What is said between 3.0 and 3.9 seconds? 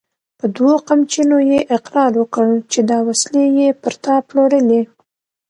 وسلې يې